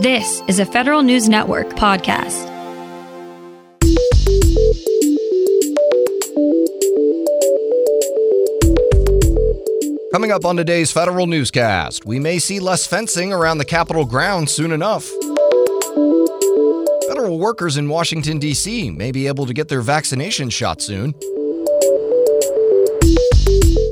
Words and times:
This 0.00 0.42
is 0.48 0.58
a 0.58 0.64
Federal 0.64 1.02
News 1.02 1.28
Network 1.28 1.68
podcast. 1.74 2.48
Coming 10.10 10.32
up 10.32 10.46
on 10.46 10.56
today's 10.56 10.90
Federal 10.90 11.26
Newscast, 11.26 12.06
we 12.06 12.18
may 12.18 12.38
see 12.38 12.60
less 12.60 12.86
fencing 12.86 13.30
around 13.30 13.58
the 13.58 13.66
Capitol 13.66 14.06
grounds 14.06 14.52
soon 14.52 14.72
enough. 14.72 15.06
Federal 17.06 17.38
workers 17.38 17.76
in 17.76 17.86
Washington, 17.90 18.38
D.C. 18.38 18.90
may 18.92 19.12
be 19.12 19.26
able 19.26 19.44
to 19.44 19.52
get 19.52 19.68
their 19.68 19.82
vaccination 19.82 20.48
shot 20.48 20.80
soon. 20.80 21.14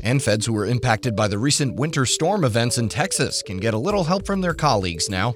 And 0.03 0.23
feds 0.23 0.47
who 0.47 0.55
were 0.55 0.65
impacted 0.65 1.15
by 1.15 1.29
the 1.29 1.37
recent 1.37 1.75
winter 1.75 2.07
storm 2.07 2.45
events 2.45 2.79
in 2.79 2.89
Texas 2.89 3.43
can 3.43 3.59
get 3.59 3.75
a 3.75 3.79
little 3.79 4.05
help 4.05 4.25
from 4.25 4.41
their 4.41 4.55
colleagues 4.55 5.11
now. 5.11 5.35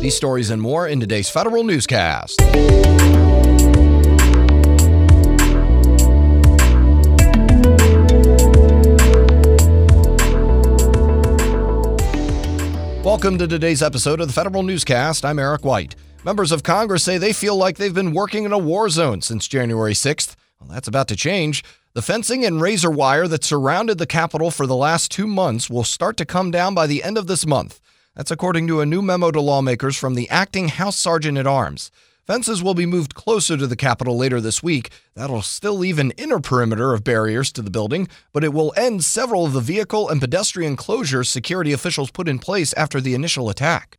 These 0.00 0.16
stories 0.16 0.50
and 0.50 0.60
more 0.60 0.86
in 0.86 1.00
today's 1.00 1.30
Federal 1.30 1.64
Newscast. 1.64 2.38
Welcome 13.02 13.38
to 13.38 13.46
today's 13.48 13.82
episode 13.82 14.20
of 14.20 14.26
the 14.26 14.34
Federal 14.34 14.62
Newscast. 14.62 15.24
I'm 15.24 15.38
Eric 15.38 15.64
White. 15.64 15.96
Members 16.24 16.52
of 16.52 16.62
Congress 16.62 17.02
say 17.02 17.16
they 17.16 17.32
feel 17.32 17.56
like 17.56 17.78
they've 17.78 17.94
been 17.94 18.12
working 18.12 18.44
in 18.44 18.52
a 18.52 18.58
war 18.58 18.90
zone 18.90 19.22
since 19.22 19.48
January 19.48 19.94
6th. 19.94 20.36
Well, 20.60 20.68
that's 20.68 20.88
about 20.88 21.08
to 21.08 21.16
change. 21.16 21.64
The 21.94 22.02
fencing 22.02 22.44
and 22.44 22.60
razor 22.60 22.90
wire 22.90 23.26
that 23.28 23.42
surrounded 23.42 23.96
the 23.96 24.06
Capitol 24.06 24.50
for 24.50 24.66
the 24.66 24.76
last 24.76 25.10
two 25.10 25.26
months 25.26 25.70
will 25.70 25.84
start 25.84 26.18
to 26.18 26.26
come 26.26 26.50
down 26.50 26.74
by 26.74 26.86
the 26.86 27.02
end 27.02 27.16
of 27.16 27.26
this 27.26 27.46
month. 27.46 27.80
That's 28.14 28.30
according 28.30 28.66
to 28.68 28.80
a 28.80 28.86
new 28.86 29.00
memo 29.00 29.30
to 29.30 29.40
lawmakers 29.40 29.96
from 29.96 30.14
the 30.14 30.28
acting 30.28 30.68
House 30.68 30.96
Sergeant 30.96 31.38
at 31.38 31.46
Arms. 31.46 31.90
Fences 32.26 32.62
will 32.62 32.74
be 32.74 32.84
moved 32.84 33.14
closer 33.14 33.56
to 33.56 33.66
the 33.66 33.74
Capitol 33.74 34.18
later 34.18 34.38
this 34.38 34.62
week. 34.62 34.90
That'll 35.14 35.40
still 35.40 35.78
leave 35.78 35.98
an 35.98 36.10
inner 36.12 36.40
perimeter 36.40 36.92
of 36.92 37.04
barriers 37.04 37.50
to 37.52 37.62
the 37.62 37.70
building, 37.70 38.06
but 38.34 38.44
it 38.44 38.52
will 38.52 38.74
end 38.76 39.02
several 39.02 39.46
of 39.46 39.54
the 39.54 39.60
vehicle 39.60 40.10
and 40.10 40.20
pedestrian 40.20 40.76
closures 40.76 41.28
security 41.28 41.72
officials 41.72 42.10
put 42.10 42.28
in 42.28 42.38
place 42.38 42.74
after 42.74 43.00
the 43.00 43.14
initial 43.14 43.48
attack. 43.48 43.98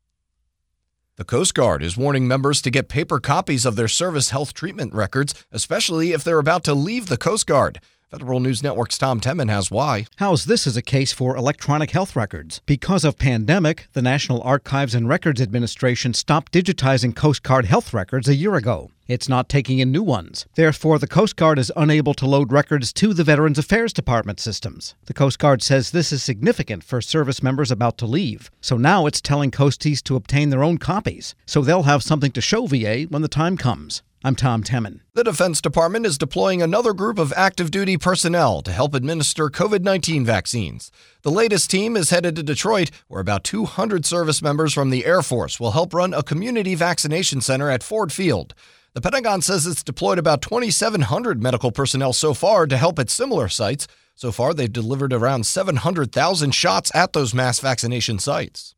The 1.19 1.25
Coast 1.25 1.53
Guard 1.53 1.83
is 1.83 1.97
warning 1.97 2.29
members 2.29 2.61
to 2.61 2.71
get 2.71 2.87
paper 2.87 3.19
copies 3.19 3.65
of 3.65 3.75
their 3.75 3.89
service 3.89 4.29
health 4.29 4.53
treatment 4.53 4.93
records, 4.93 5.33
especially 5.51 6.13
if 6.13 6.23
they're 6.23 6.39
about 6.39 6.63
to 6.63 6.73
leave 6.73 7.07
the 7.07 7.17
Coast 7.17 7.45
Guard. 7.45 7.81
Federal 8.09 8.39
News 8.39 8.63
Network's 8.63 8.97
Tom 8.97 9.21
Temin 9.21 9.51
has 9.51 9.69
why. 9.69 10.07
How's 10.15 10.45
this 10.45 10.65
as 10.65 10.75
a 10.75 10.81
case 10.81 11.13
for 11.13 11.35
electronic 11.35 11.91
health 11.91 12.15
records? 12.15 12.59
Because 12.65 13.05
of 13.05 13.19
pandemic, 13.19 13.87
the 13.93 14.01
National 14.01 14.41
Archives 14.41 14.95
and 14.95 15.07
Records 15.07 15.39
Administration 15.39 16.15
stopped 16.15 16.51
digitizing 16.51 17.15
Coast 17.15 17.43
Guard 17.43 17.65
health 17.65 17.93
records 17.93 18.27
a 18.27 18.33
year 18.33 18.55
ago. 18.55 18.89
It's 19.07 19.29
not 19.29 19.47
taking 19.47 19.77
in 19.77 19.91
new 19.91 20.01
ones. 20.01 20.47
Therefore, 20.55 20.97
the 20.97 21.05
Coast 21.05 21.35
Guard 21.35 21.59
is 21.59 21.71
unable 21.75 22.15
to 22.15 22.25
load 22.25 22.51
records 22.51 22.91
to 22.93 23.13
the 23.13 23.23
Veterans 23.23 23.59
Affairs 23.59 23.93
Department 23.93 24.39
systems. 24.39 24.95
The 25.05 25.13
Coast 25.13 25.37
Guard 25.37 25.61
says 25.61 25.91
this 25.91 26.11
is 26.11 26.23
significant 26.23 26.83
for 26.83 27.01
service 27.01 27.43
members 27.43 27.69
about 27.69 27.99
to 27.99 28.07
leave. 28.07 28.49
So 28.59 28.75
now 28.75 29.05
it's 29.05 29.21
telling 29.21 29.51
Coasties 29.51 30.01
to 30.05 30.15
obtain 30.15 30.49
their 30.49 30.63
own 30.63 30.79
copies, 30.79 31.35
so 31.45 31.61
they'll 31.61 31.83
have 31.83 32.01
something 32.01 32.31
to 32.31 32.41
show 32.41 32.65
VA 32.65 33.03
when 33.03 33.21
the 33.21 33.27
time 33.27 33.55
comes. 33.55 34.01
I'm 34.21 34.35
Tom 34.35 34.65
Temin. 34.65 34.99
The 35.13 35.23
Defense 35.23 35.61
Department 35.61 36.05
is 36.05 36.17
deploying 36.17 36.61
another 36.61 36.91
group 36.91 37.17
of 37.17 37.31
active 37.37 37.71
duty 37.71 37.95
personnel 37.95 38.61
to 38.63 38.71
help 38.73 38.93
administer 38.93 39.49
COVID 39.49 39.81
19 39.81 40.25
vaccines. 40.25 40.91
The 41.21 41.31
latest 41.31 41.71
team 41.71 41.95
is 41.95 42.09
headed 42.09 42.35
to 42.35 42.43
Detroit, 42.43 42.91
where 43.07 43.21
about 43.21 43.45
200 43.45 44.05
service 44.05 44.41
members 44.41 44.73
from 44.73 44.89
the 44.89 45.05
Air 45.05 45.21
Force 45.21 45.57
will 45.57 45.71
help 45.71 45.93
run 45.93 46.13
a 46.13 46.21
community 46.21 46.75
vaccination 46.75 47.39
center 47.39 47.69
at 47.69 47.81
Ford 47.81 48.11
Field. 48.11 48.53
The 48.93 48.99
Pentagon 48.99 49.41
says 49.41 49.65
it's 49.65 49.83
deployed 49.83 50.19
about 50.19 50.41
2,700 50.41 51.41
medical 51.41 51.71
personnel 51.71 52.11
so 52.11 52.33
far 52.33 52.67
to 52.67 52.75
help 52.75 52.99
at 52.99 53.09
similar 53.09 53.47
sites. 53.47 53.87
So 54.15 54.33
far, 54.33 54.53
they've 54.53 54.71
delivered 54.71 55.13
around 55.13 55.45
700,000 55.45 56.51
shots 56.51 56.91
at 56.93 57.13
those 57.13 57.33
mass 57.33 57.61
vaccination 57.61 58.19
sites. 58.19 58.75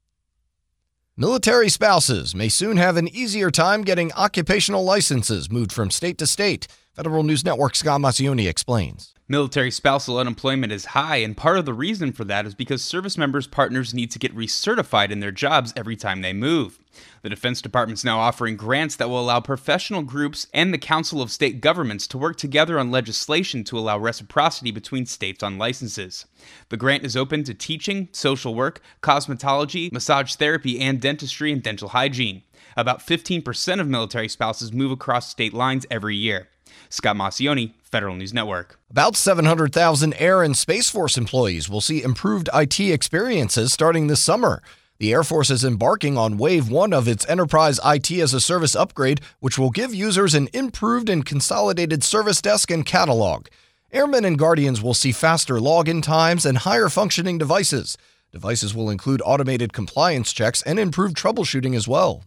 Military 1.21 1.69
spouses 1.69 2.33
may 2.33 2.49
soon 2.49 2.77
have 2.77 2.97
an 2.97 3.07
easier 3.07 3.51
time 3.51 3.83
getting 3.83 4.11
occupational 4.13 4.83
licenses 4.83 5.51
moved 5.51 5.71
from 5.71 5.91
state 5.91 6.17
to 6.17 6.25
state. 6.25 6.65
Federal 7.01 7.23
News 7.23 7.43
Network 7.43 7.75
Scott 7.75 7.99
Maucione 7.99 8.47
explains. 8.47 9.15
Military 9.27 9.71
spousal 9.71 10.19
unemployment 10.19 10.71
is 10.71 10.85
high, 10.85 11.15
and 11.15 11.35
part 11.35 11.57
of 11.57 11.65
the 11.65 11.73
reason 11.73 12.11
for 12.11 12.23
that 12.25 12.45
is 12.45 12.53
because 12.53 12.83
service 12.83 13.17
members' 13.17 13.47
partners 13.47 13.91
need 13.91 14.11
to 14.11 14.19
get 14.19 14.35
recertified 14.35 15.09
in 15.09 15.19
their 15.19 15.31
jobs 15.31 15.73
every 15.75 15.95
time 15.95 16.21
they 16.21 16.31
move. 16.31 16.77
The 17.23 17.29
Defense 17.29 17.59
Department 17.59 17.97
is 17.97 18.05
now 18.05 18.19
offering 18.19 18.55
grants 18.55 18.97
that 18.97 19.09
will 19.09 19.19
allow 19.19 19.39
professional 19.39 20.03
groups 20.03 20.45
and 20.53 20.71
the 20.71 20.77
Council 20.77 21.23
of 21.23 21.31
State 21.31 21.59
Governments 21.59 22.05
to 22.05 22.19
work 22.19 22.37
together 22.37 22.77
on 22.77 22.91
legislation 22.91 23.63
to 23.63 23.79
allow 23.79 23.97
reciprocity 23.97 24.69
between 24.69 25.07
states 25.07 25.41
on 25.41 25.57
licenses. 25.57 26.27
The 26.69 26.77
grant 26.77 27.03
is 27.03 27.17
open 27.17 27.43
to 27.45 27.55
teaching, 27.55 28.09
social 28.11 28.53
work, 28.53 28.79
cosmetology, 29.01 29.91
massage 29.91 30.35
therapy, 30.35 30.79
and 30.79 31.01
dentistry 31.01 31.51
and 31.51 31.63
dental 31.63 31.89
hygiene. 31.89 32.43
About 32.77 32.99
15% 32.99 33.79
of 33.79 33.87
military 33.87 34.29
spouses 34.29 34.71
move 34.71 34.91
across 34.91 35.31
state 35.31 35.55
lines 35.55 35.87
every 35.89 36.15
year. 36.15 36.49
Scott 36.89 37.15
Maucione, 37.15 37.73
Federal 37.83 38.15
News 38.15 38.33
Network. 38.33 38.79
About 38.89 39.15
700,000 39.15 40.13
Air 40.15 40.43
and 40.43 40.55
Space 40.55 40.89
Force 40.89 41.17
employees 41.17 41.69
will 41.69 41.81
see 41.81 42.03
improved 42.03 42.49
IT 42.53 42.79
experiences 42.79 43.73
starting 43.73 44.07
this 44.07 44.21
summer. 44.21 44.61
The 44.97 45.13
Air 45.13 45.23
Force 45.23 45.49
is 45.49 45.65
embarking 45.65 46.17
on 46.17 46.37
Wave 46.37 46.69
1 46.69 46.93
of 46.93 47.07
its 47.07 47.27
Enterprise 47.27 47.79
IT 47.83 48.11
as 48.11 48.33
a 48.33 48.39
Service 48.39 48.75
upgrade, 48.75 49.19
which 49.39 49.57
will 49.57 49.71
give 49.71 49.95
users 49.95 50.35
an 50.35 50.47
improved 50.53 51.09
and 51.09 51.25
consolidated 51.25 52.03
service 52.03 52.41
desk 52.41 52.69
and 52.69 52.85
catalog. 52.85 53.47
Airmen 53.91 54.25
and 54.25 54.37
Guardians 54.37 54.81
will 54.81 54.93
see 54.93 55.11
faster 55.11 55.55
login 55.55 56.03
times 56.03 56.45
and 56.45 56.59
higher 56.59 56.87
functioning 56.87 57.37
devices. 57.37 57.97
Devices 58.31 58.73
will 58.73 58.89
include 58.89 59.21
automated 59.25 59.73
compliance 59.73 60.31
checks 60.31 60.61
and 60.61 60.79
improved 60.79 61.17
troubleshooting 61.17 61.75
as 61.75 61.87
well. 61.87 62.23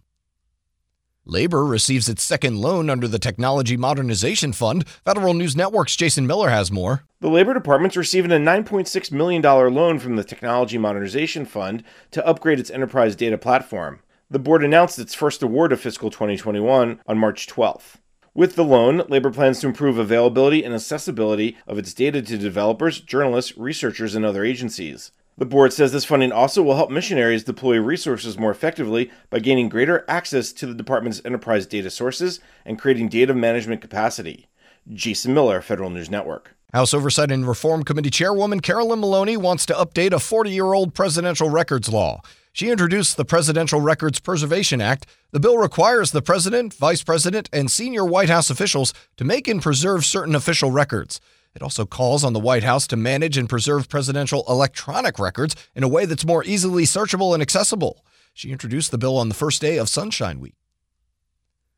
Labor 1.27 1.65
receives 1.65 2.07
its 2.07 2.23
second 2.23 2.59
loan 2.59 2.91
under 2.91 3.09
the 3.09 3.19
Technology 3.19 3.79
Modernization 3.79 4.53
Fund. 4.53 4.87
Federal 5.07 5.33
News 5.33 5.57
Network's 5.57 5.97
Jason 5.97 6.27
Miller 6.27 6.51
has 6.51 6.71
more. 6.71 7.05
The 7.21 7.31
Labor 7.31 7.55
Department's 7.55 7.97
receiving 7.97 8.31
a 8.31 8.35
$9.6 8.35 9.11
million 9.11 9.41
loan 9.41 9.99
from 9.99 10.17
the 10.17 10.25
Technology 10.25 10.77
Modernization 10.77 11.47
Fund 11.47 11.83
to 12.11 12.27
upgrade 12.27 12.61
its 12.61 12.71
enterprise 12.71 13.17
data 13.17 13.39
platform. 13.39 14.01
The 14.29 14.39
board 14.39 14.63
announced 14.63 14.99
its 14.99 15.15
first 15.15 15.43
award 15.43 15.73
of 15.73 15.81
fiscal 15.81 16.11
2021 16.11 17.01
on 17.07 17.19
March 17.19 17.47
12th. 17.47 17.97
With 18.35 18.55
the 18.55 18.65
loan, 18.65 19.05
Labor 19.09 19.31
plans 19.31 19.61
to 19.61 19.69
improve 19.69 19.97
availability 19.97 20.63
and 20.63 20.75
accessibility 20.75 21.57
of 21.67 21.79
its 21.79 21.95
data 21.95 22.21
to 22.21 22.37
developers, 22.37 23.01
journalists, 23.01 23.57
researchers, 23.57 24.15
and 24.15 24.27
other 24.27 24.45
agencies. 24.45 25.11
The 25.37 25.47
board 25.47 25.73
says 25.73 25.91
this 25.91 26.05
funding 26.05 26.31
also 26.31 26.63
will 26.63 26.77
help 26.77 26.91
missionaries 26.91 27.43
deploy 27.43 27.79
resources 27.79 28.39
more 28.39 28.53
effectively 28.53 29.11
by 29.31 29.41
gaining 29.41 29.69
greater 29.69 30.05
access 30.07 30.53
to 30.53 30.67
the 30.67 30.75
department's 30.75 31.21
enterprise 31.25 31.67
data 31.67 31.91
sources 31.91 32.39
and 32.65 32.79
creating 32.79 33.09
data 33.09 33.35
management 33.35 33.81
capacity. 33.81 34.47
Jason 34.93 35.35
Miller, 35.35 35.61
Federal 35.61 35.91
News 35.91 36.09
Network. 36.09 36.55
House 36.73 36.95
Oversight 36.95 37.33
and 37.33 37.49
Reform 37.49 37.83
Committee 37.83 38.11
Chairwoman 38.11 38.61
Carolyn 38.61 39.01
Maloney 39.01 39.37
wants 39.37 39.67
to 39.67 39.75
update 39.75 40.13
a 40.13 40.21
40 40.21 40.51
year 40.51 40.73
old 40.73 40.95
presidential 40.95 41.51
records 41.51 41.89
law. 41.89 42.21
She 42.53 42.71
introduced 42.71 43.17
the 43.17 43.25
Presidential 43.25 43.81
Records 43.81 44.21
Preservation 44.21 44.81
Act. 44.81 45.07
The 45.33 45.41
bill 45.41 45.59
requires 45.59 46.13
the 46.13 46.23
president, 46.23 46.73
vice 46.75 47.03
president, 47.03 47.49
and 47.53 47.69
senior 47.69 48.05
White 48.05 48.29
House 48.29 48.51
officials 48.51 48.95
to 49.17 49.25
make 49.25 49.49
and 49.49 49.61
preserve 49.61 50.05
certain 50.05 50.37
official 50.37 50.71
records. 50.71 51.21
It 51.55 51.63
also 51.63 51.87
calls 51.87 52.25
on 52.25 52.33
the 52.33 52.41
White 52.41 52.65
House 52.65 52.87
to 52.89 52.97
manage 52.97 53.39
and 53.39 53.49
preserve 53.49 53.89
presidential 53.89 54.45
electronic 54.49 55.19
records 55.19 55.55
in 55.75 55.85
a 55.85 55.89
way 55.89 56.05
that's 56.05 56.25
more 56.25 56.45
easily 56.45 56.85
searchable 56.85 57.33
and 57.33 57.43
accessible. 57.43 58.05
She 58.33 58.51
introduced 58.51 58.91
the 58.91 58.99
bill 58.99 59.17
on 59.17 59.29
the 59.29 59.35
first 59.35 59.61
day 59.61 59.79
of 59.79 59.89
Sunshine 59.89 60.41
Week. 60.41 60.57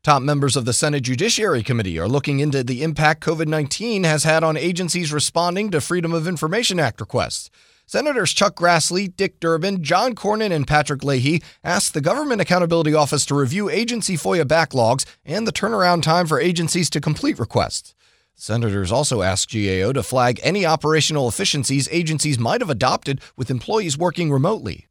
Top 0.03 0.21
members 0.21 0.55
of 0.55 0.65
the 0.65 0.73
Senate 0.73 1.03
Judiciary 1.03 1.61
Committee 1.63 1.99
are 1.99 2.07
looking 2.07 2.39
into 2.39 2.63
the 2.63 2.81
impact 2.81 3.23
COVID 3.23 3.47
19 3.47 4.05
has 4.05 4.23
had 4.23 4.43
on 4.43 4.57
agencies 4.57 5.13
responding 5.13 5.69
to 5.69 5.81
Freedom 5.81 6.13
of 6.13 6.27
Information 6.27 6.79
Act 6.79 7.01
requests. 7.01 7.51
Senators 7.85 8.33
Chuck 8.33 8.55
Grassley, 8.55 9.15
Dick 9.15 9.39
Durbin, 9.39 9.83
John 9.83 10.15
Cornyn, 10.15 10.51
and 10.51 10.67
Patrick 10.67 11.03
Leahy 11.03 11.41
asked 11.63 11.93
the 11.93 12.01
Government 12.01 12.41
Accountability 12.41 12.93
Office 12.93 13.25
to 13.27 13.35
review 13.35 13.69
agency 13.69 14.17
FOIA 14.17 14.43
backlogs 14.43 15.05
and 15.25 15.45
the 15.45 15.53
turnaround 15.53 16.01
time 16.01 16.25
for 16.25 16.39
agencies 16.39 16.89
to 16.89 16.99
complete 16.99 17.37
requests. 17.37 17.93
Senators 18.39 18.91
also 18.91 19.23
asked 19.23 19.51
GAO 19.51 19.91
to 19.93 20.03
flag 20.03 20.39
any 20.43 20.63
operational 20.63 21.27
efficiencies 21.27 21.89
agencies 21.91 22.37
might 22.37 22.61
have 22.61 22.69
adopted 22.69 23.19
with 23.35 23.49
employees 23.49 23.97
working 23.97 24.31
remotely. 24.31 24.85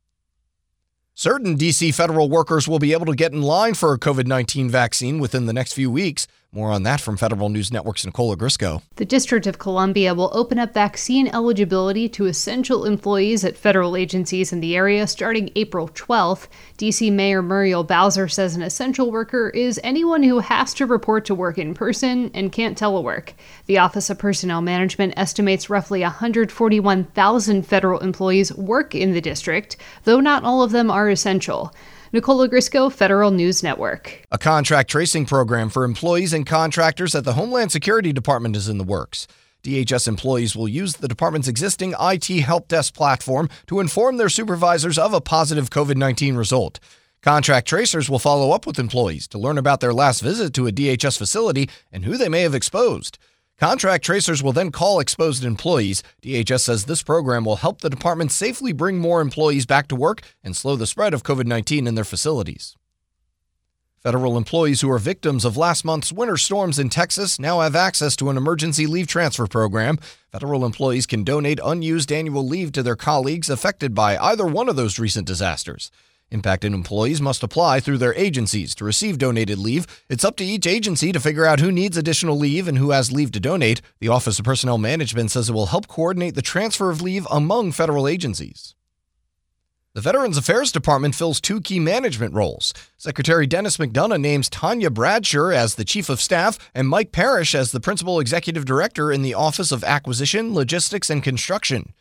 Certain 1.14 1.56
DC 1.56 1.94
federal 1.94 2.28
workers 2.28 2.66
will 2.66 2.80
be 2.80 2.92
able 2.92 3.06
to 3.06 3.14
get 3.14 3.32
in 3.32 3.42
line 3.42 3.74
for 3.74 3.92
a 3.92 4.00
COVID 4.00 4.26
19 4.26 4.68
vaccine 4.68 5.20
within 5.20 5.46
the 5.46 5.52
next 5.52 5.74
few 5.74 5.88
weeks. 5.88 6.26
More 6.56 6.72
on 6.72 6.84
that 6.84 7.02
from 7.02 7.18
Federal 7.18 7.50
News 7.50 7.70
Network's 7.70 8.06
Nicole 8.06 8.34
Ogrysko. 8.34 8.80
The 8.94 9.04
District 9.04 9.46
of 9.46 9.58
Columbia 9.58 10.14
will 10.14 10.30
open 10.32 10.58
up 10.58 10.72
vaccine 10.72 11.28
eligibility 11.28 12.08
to 12.08 12.24
essential 12.24 12.86
employees 12.86 13.44
at 13.44 13.58
federal 13.58 13.94
agencies 13.94 14.54
in 14.54 14.60
the 14.60 14.74
area 14.74 15.06
starting 15.06 15.50
April 15.54 15.88
12th. 15.90 16.48
D.C. 16.78 17.10
Mayor 17.10 17.42
Muriel 17.42 17.84
Bowser 17.84 18.26
says 18.26 18.56
an 18.56 18.62
essential 18.62 19.10
worker 19.10 19.50
is 19.50 19.78
anyone 19.84 20.22
who 20.22 20.38
has 20.38 20.72
to 20.72 20.86
report 20.86 21.26
to 21.26 21.34
work 21.34 21.58
in 21.58 21.74
person 21.74 22.30
and 22.32 22.50
can't 22.50 22.78
telework. 22.78 23.34
The 23.66 23.76
Office 23.76 24.08
of 24.08 24.18
Personnel 24.18 24.62
Management 24.62 25.12
estimates 25.18 25.68
roughly 25.68 26.00
141,000 26.00 27.66
federal 27.66 28.00
employees 28.00 28.50
work 28.54 28.94
in 28.94 29.12
the 29.12 29.20
district, 29.20 29.76
though 30.04 30.20
not 30.20 30.42
all 30.42 30.62
of 30.62 30.72
them 30.72 30.90
are 30.90 31.10
essential. 31.10 31.74
Nicole 32.16 32.48
Ogrysko, 32.48 32.90
Federal 32.90 33.30
News 33.30 33.62
Network. 33.62 34.22
A 34.32 34.38
contract 34.38 34.88
tracing 34.88 35.26
program 35.26 35.68
for 35.68 35.84
employees 35.84 36.32
and 36.32 36.46
contractors 36.46 37.14
at 37.14 37.24
the 37.24 37.34
Homeland 37.34 37.70
Security 37.72 38.10
Department 38.10 38.56
is 38.56 38.70
in 38.70 38.78
the 38.78 38.84
works. 38.84 39.26
DHS 39.62 40.08
employees 40.08 40.56
will 40.56 40.66
use 40.66 40.94
the 40.94 41.08
department's 41.08 41.46
existing 41.46 41.92
IT 42.00 42.24
help 42.40 42.68
desk 42.68 42.94
platform 42.94 43.50
to 43.66 43.80
inform 43.80 44.16
their 44.16 44.30
supervisors 44.30 44.96
of 44.96 45.12
a 45.12 45.20
positive 45.20 45.68
COVID 45.68 45.98
19 45.98 46.36
result. 46.36 46.80
Contract 47.20 47.68
tracers 47.68 48.08
will 48.08 48.18
follow 48.18 48.50
up 48.50 48.66
with 48.66 48.78
employees 48.78 49.28
to 49.28 49.38
learn 49.38 49.58
about 49.58 49.80
their 49.80 49.92
last 49.92 50.22
visit 50.22 50.54
to 50.54 50.66
a 50.66 50.72
DHS 50.72 51.18
facility 51.18 51.68
and 51.92 52.06
who 52.06 52.16
they 52.16 52.30
may 52.30 52.40
have 52.40 52.54
exposed. 52.54 53.18
Contract 53.58 54.04
tracers 54.04 54.42
will 54.42 54.52
then 54.52 54.70
call 54.70 55.00
exposed 55.00 55.42
employees. 55.42 56.02
DHS 56.20 56.60
says 56.60 56.84
this 56.84 57.02
program 57.02 57.46
will 57.46 57.56
help 57.56 57.80
the 57.80 57.88
department 57.88 58.30
safely 58.30 58.72
bring 58.72 58.98
more 58.98 59.22
employees 59.22 59.64
back 59.64 59.88
to 59.88 59.96
work 59.96 60.20
and 60.44 60.54
slow 60.54 60.76
the 60.76 60.86
spread 60.86 61.14
of 61.14 61.22
COVID 61.22 61.46
19 61.46 61.86
in 61.86 61.94
their 61.94 62.04
facilities. 62.04 62.76
Federal 64.02 64.36
employees 64.36 64.82
who 64.82 64.90
are 64.90 64.98
victims 64.98 65.44
of 65.44 65.56
last 65.56 65.86
month's 65.86 66.12
winter 66.12 66.36
storms 66.36 66.78
in 66.78 66.90
Texas 66.90 67.40
now 67.40 67.60
have 67.60 67.74
access 67.74 68.14
to 68.16 68.28
an 68.28 68.36
emergency 68.36 68.86
leave 68.86 69.06
transfer 69.06 69.46
program. 69.46 69.98
Federal 70.30 70.64
employees 70.64 71.06
can 71.06 71.24
donate 71.24 71.58
unused 71.64 72.12
annual 72.12 72.46
leave 72.46 72.72
to 72.72 72.82
their 72.82 72.94
colleagues 72.94 73.48
affected 73.48 73.94
by 73.94 74.18
either 74.18 74.46
one 74.46 74.68
of 74.68 74.76
those 74.76 74.98
recent 74.98 75.26
disasters. 75.26 75.90
Impacted 76.32 76.72
employees 76.72 77.22
must 77.22 77.44
apply 77.44 77.78
through 77.78 77.98
their 77.98 78.14
agencies 78.14 78.74
to 78.74 78.84
receive 78.84 79.16
donated 79.16 79.58
leave. 79.58 79.86
It's 80.08 80.24
up 80.24 80.36
to 80.38 80.44
each 80.44 80.66
agency 80.66 81.12
to 81.12 81.20
figure 81.20 81.46
out 81.46 81.60
who 81.60 81.70
needs 81.70 81.96
additional 81.96 82.36
leave 82.36 82.66
and 82.66 82.78
who 82.78 82.90
has 82.90 83.12
leave 83.12 83.30
to 83.32 83.40
donate. 83.40 83.80
The 84.00 84.08
Office 84.08 84.40
of 84.40 84.44
Personnel 84.44 84.78
Management 84.78 85.30
says 85.30 85.48
it 85.48 85.52
will 85.52 85.66
help 85.66 85.86
coordinate 85.86 86.34
the 86.34 86.42
transfer 86.42 86.90
of 86.90 87.00
leave 87.00 87.28
among 87.30 87.70
federal 87.70 88.08
agencies. 88.08 88.74
The 89.94 90.00
Veterans 90.02 90.36
Affairs 90.36 90.72
Department 90.72 91.14
fills 91.14 91.40
two 91.40 91.60
key 91.60 91.78
management 91.78 92.34
roles. 92.34 92.74
Secretary 92.98 93.46
Dennis 93.46 93.76
McDonough 93.76 94.20
names 94.20 94.50
Tanya 94.50 94.90
Bradsher 94.90 95.54
as 95.54 95.76
the 95.76 95.86
Chief 95.86 96.08
of 96.08 96.20
Staff 96.20 96.58
and 96.74 96.88
Mike 96.88 97.12
Parrish 97.12 97.54
as 97.54 97.70
the 97.70 97.80
Principal 97.80 98.18
Executive 98.18 98.64
Director 98.64 99.12
in 99.12 99.22
the 99.22 99.32
Office 99.32 99.70
of 99.70 99.84
Acquisition, 99.84 100.52
Logistics, 100.52 101.08
and 101.08 101.22
Construction. 101.22 101.94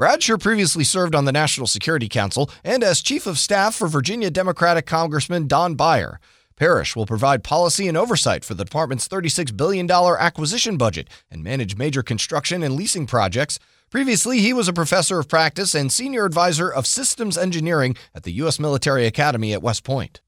Bradsher 0.00 0.40
previously 0.40 0.82
served 0.82 1.14
on 1.14 1.26
the 1.26 1.32
National 1.32 1.66
Security 1.66 2.08
Council 2.08 2.48
and 2.64 2.82
as 2.82 3.02
Chief 3.02 3.26
of 3.26 3.38
Staff 3.38 3.74
for 3.74 3.86
Virginia 3.86 4.30
Democratic 4.30 4.86
Congressman 4.86 5.46
Don 5.46 5.74
Beyer. 5.74 6.18
Parrish 6.56 6.96
will 6.96 7.04
provide 7.04 7.44
policy 7.44 7.86
and 7.86 7.98
oversight 7.98 8.42
for 8.42 8.54
the 8.54 8.64
department's 8.64 9.06
$36 9.06 9.54
billion 9.58 9.90
acquisition 9.90 10.78
budget 10.78 11.06
and 11.30 11.44
manage 11.44 11.76
major 11.76 12.02
construction 12.02 12.62
and 12.62 12.76
leasing 12.76 13.06
projects. 13.06 13.58
Previously, 13.90 14.38
he 14.38 14.54
was 14.54 14.68
a 14.68 14.72
professor 14.72 15.18
of 15.18 15.28
practice 15.28 15.74
and 15.74 15.92
senior 15.92 16.24
advisor 16.24 16.72
of 16.72 16.86
systems 16.86 17.36
engineering 17.36 17.94
at 18.14 18.22
the 18.22 18.32
U.S. 18.32 18.58
Military 18.58 19.04
Academy 19.04 19.52
at 19.52 19.60
West 19.60 19.84
Point 19.84 20.22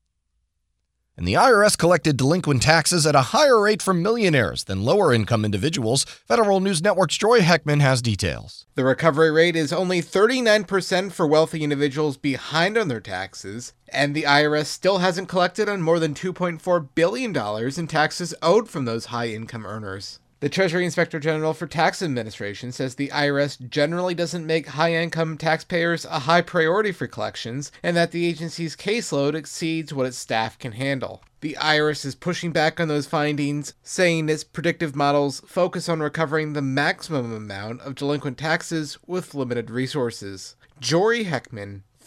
and 1.17 1.29
the 1.29 1.35
IRS 1.35 1.77
collected 1.77 2.17
delinquent 2.17 2.63
taxes 2.63 3.07
at 3.07 3.15
a 3.15 3.33
higher 3.33 3.61
rate 3.61 3.83
from 3.83 4.03
millionaires 4.03 4.65
than 4.65 4.85
lower 4.85 5.13
income 5.13 5.45
individuals. 5.45 6.05
Federal 6.05 6.61
News 6.61 6.83
Network's 6.83 7.17
Jory 7.17 7.41
Heckman 7.41 7.81
has 7.81 8.01
details. 8.01 8.67
The 8.75 8.85
recovery 8.85 9.31
rate 9.31 9.57
is 9.57 9.73
only 9.73 10.01
39% 10.01 11.13
for 11.13 11.27
wealthy 11.27 11.63
individuals 11.63 12.17
behind 12.17 12.79
on 12.79 12.89
their 12.89 13.01
taxes, 13.01 13.75
and 13.91 14.15
the 14.15 14.23
IRS 14.23 14.67
still 14.67 14.99
hasn't 14.99 15.29
collected 15.29 15.69
on 15.69 15.83
more 15.83 15.99
than 15.99 16.15
$2.4 16.15 16.89
billion 16.95 17.37
in 17.79 17.87
taxes 17.87 18.35
owed 18.41 18.69
from 18.69 18.87
those 18.87 19.07
high 19.07 19.29
income 19.29 19.67
earners. 19.67 20.19
The 20.43 20.49
Treasury 20.49 20.85
Inspector 20.85 21.21
General 21.21 21.55
for 21.55 21.69
Tax 21.69 22.03
Administration 22.03 22.73
says 22.73 22.97
the 22.97 23.11
IRS 23.11 23.71
generally 23.71 24.13
doesn't 24.13 24.45
make 24.45 24.67
high 24.67 24.93
income 24.93 25.39
taxpayers 25.39 26.05
a 26.05 26.19
high 26.19 26.41
priority 26.41 26.91
for 26.91 27.07
collections 27.07 27.71
and 27.81 27.97
that 27.97 28.11
the 28.11 28.27
agency's 28.27 28.75
caseload 28.75 29.35
exceeds 29.35 29.95
what 29.95 30.05
its 30.05 30.19
staff 30.19 30.59
can 30.59 30.73
handle. 30.73 31.23
The 31.43 31.57
IRS 31.61 32.05
is 32.05 32.17
pushing 32.17 32.51
back 32.51 32.81
on 32.81 32.89
those 32.89 33.07
findings, 33.07 33.75
saying 33.85 34.29
its 34.29 34.43
predictive 34.43 34.97
models 34.97 35.43
focus 35.47 35.89
on 35.89 36.01
recovering 36.01 36.55
the 36.55 36.61
maximum 36.61 37.33
amount 37.33 37.83
of 37.83 37.95
delinquent 37.95 38.37
taxes 38.37 38.99
with 39.07 39.37
limited 39.37 39.71
resources. 39.71 40.57
Jory 40.81 41.27
Heckman, 41.27 41.83